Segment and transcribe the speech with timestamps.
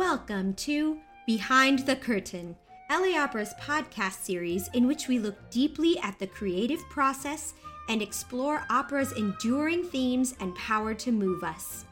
[0.00, 2.56] Welcome to Behind the Curtain,
[2.90, 7.52] LA Opera's podcast series in which we look deeply at the creative process
[7.90, 11.84] and explore opera's enduring themes and power to move us.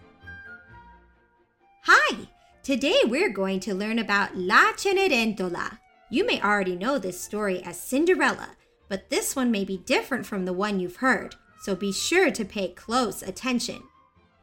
[1.82, 2.28] Hi!
[2.62, 5.78] Today we're going to learn about La Cenerentola.
[6.10, 8.56] You may already know this story as Cinderella,
[8.88, 12.44] but this one may be different from the one you've heard, so be sure to
[12.46, 13.82] pay close attention.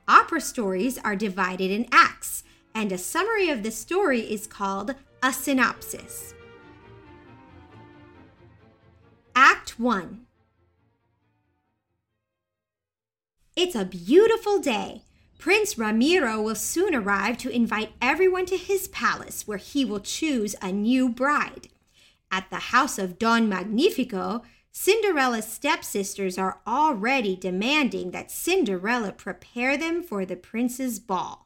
[0.08, 2.44] Opera stories are divided in acts,
[2.76, 4.94] and a summary of the story is called
[5.24, 6.34] a synopsis.
[9.34, 10.26] Act 1
[13.56, 15.04] It's a beautiful day.
[15.38, 20.56] Prince Ramiro will soon arrive to invite everyone to his palace where he will choose
[20.62, 21.70] a new bride.
[22.32, 30.04] At the house of Don Magnifico, Cinderella's stepsisters are already demanding that Cinderella prepare them
[30.04, 31.45] for the prince's ball.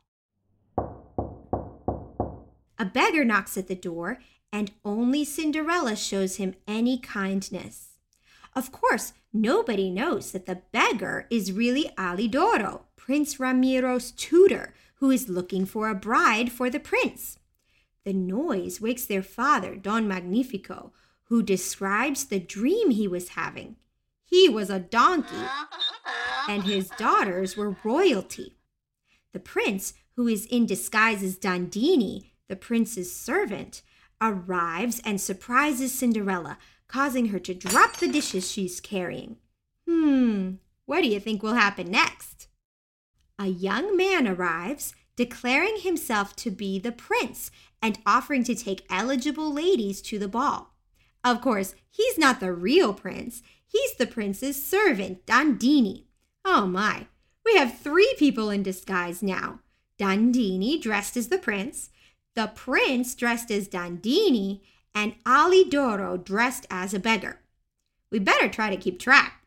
[2.79, 4.19] A beggar knocks at the door,
[4.53, 7.97] and only Cinderella shows him any kindness.
[8.55, 15.29] Of course, nobody knows that the beggar is really Alidoro, Prince Ramiro's tutor, who is
[15.29, 17.37] looking for a bride for the prince.
[18.05, 20.93] The noise wakes their father, Don Magnifico,
[21.25, 23.75] who describes the dream he was having.
[24.25, 25.45] He was a donkey,
[26.47, 28.55] and his daughters were royalty.
[29.33, 33.81] The prince, who is in disguise as Dandini, the prince's servant,
[34.21, 39.37] arrives and surprises Cinderella, causing her to drop the dishes she's carrying.
[39.87, 42.47] Hmm, what do you think will happen next?
[43.37, 49.53] A young man arrives, declaring himself to be the prince and offering to take eligible
[49.53, 50.75] ladies to the ball.
[51.23, 53.41] Of course, he's not the real prince.
[53.65, 56.05] He's the prince's servant, Dandini.
[56.43, 57.07] Oh my,
[57.45, 59.59] we have three people in disguise now.
[59.99, 61.89] Dandini dressed as the prince,
[62.35, 64.61] the prince dressed as Dandini,
[64.93, 67.39] and Alidoro dressed as a beggar.
[68.11, 69.45] We better try to keep track.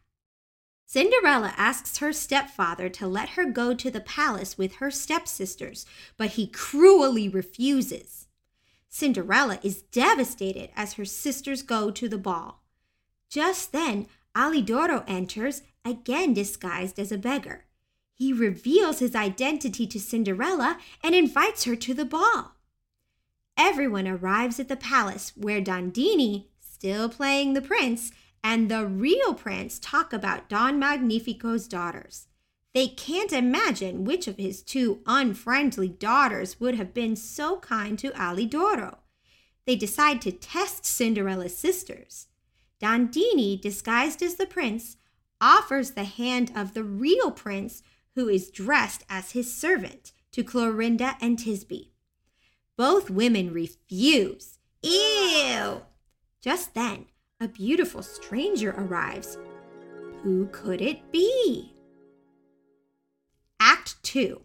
[0.87, 5.87] Cinderella asks her stepfather to let her go to the palace with her stepsisters,
[6.19, 8.29] but he cruelly refuses.
[8.91, 12.63] Cinderella is devastated as her sisters go to the ball.
[13.31, 14.07] Just then,
[14.37, 17.65] Alidoro enters, again disguised as a beggar.
[18.13, 22.53] He reveals his identity to Cinderella and invites her to the ball.
[23.57, 29.79] Everyone arrives at the palace where Dandini, still playing the prince, and the real prince
[29.79, 32.27] talk about Don Magnifico's daughters.
[32.75, 38.11] They can't imagine which of his two unfriendly daughters would have been so kind to
[38.13, 38.99] Alidoro.
[39.67, 42.29] They decide to test Cinderella's sisters.
[42.81, 44.97] Dandini, disguised as the prince,
[45.41, 47.83] offers the hand of the real prince,
[48.15, 51.92] who is dressed as his servant, to Clorinda and Tisbe.
[52.83, 54.59] Both women refuse.
[54.83, 55.83] Ew!
[56.41, 57.07] Just then,
[57.39, 59.39] a beautiful stranger arrives.
[60.25, 61.77] Who could it be?
[63.61, 64.41] Act 2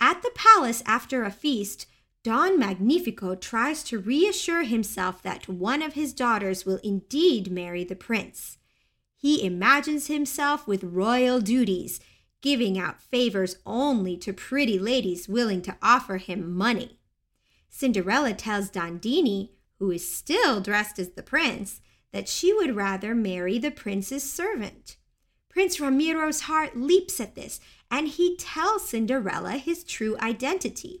[0.00, 1.84] At the palace after a feast,
[2.22, 7.94] Don Magnifico tries to reassure himself that one of his daughters will indeed marry the
[7.94, 8.56] prince.
[9.14, 12.00] He imagines himself with royal duties,
[12.44, 16.98] giving out favors only to pretty ladies willing to offer him money.
[17.70, 21.80] Cinderella tells Dandini, who is still dressed as the prince,
[22.12, 24.98] that she would rather marry the prince's servant.
[25.48, 27.60] Prince Ramiro's heart leaps at this,
[27.90, 31.00] and he tells Cinderella his true identity.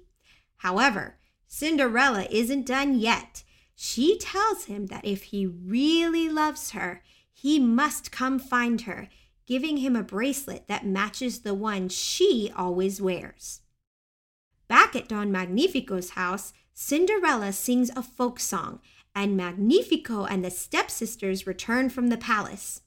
[0.56, 3.44] However, Cinderella isn't done yet.
[3.74, 7.02] She tells him that if he really loves her,
[7.34, 9.10] he must come find her,
[9.46, 13.60] giving him a bracelet that matches the one she always wears.
[14.68, 18.80] Back at Don Magnifico's house, Cinderella sings a folk song,
[19.14, 22.80] and Magnifico and the stepsisters return from the palace.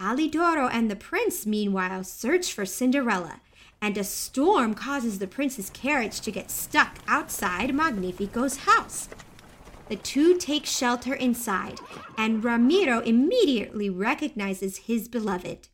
[0.00, 3.40] Alidoro and the prince, meanwhile, search for Cinderella,
[3.80, 9.08] and a storm causes the prince's carriage to get stuck outside Magnifico's house.
[9.88, 11.78] The two take shelter inside,
[12.16, 15.68] and Ramiro immediately recognizes his beloved.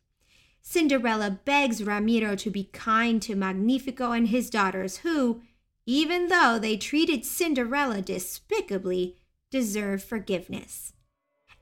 [0.70, 5.40] Cinderella begs Ramiro to be kind to Magnifico and his daughters, who,
[5.86, 9.16] even though they treated Cinderella despicably,
[9.50, 10.92] deserve forgiveness.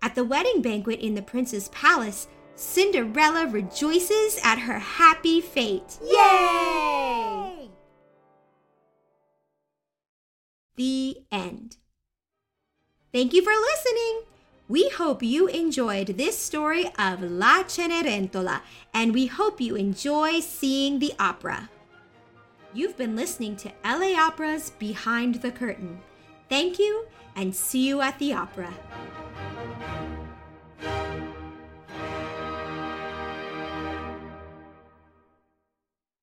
[0.02, 2.26] At the wedding banquet in the prince's palace,
[2.56, 6.00] Cinderella rejoices at her happy fate.
[6.02, 7.70] Yay!
[10.74, 11.76] The end.
[13.12, 14.35] Thank you for listening.
[14.68, 20.98] We hope you enjoyed this story of La Cenerentola, and we hope you enjoy seeing
[20.98, 21.70] the opera.
[22.74, 26.00] You've been listening to LA Opera's Behind the Curtain.
[26.48, 28.74] Thank you and see you at the opera.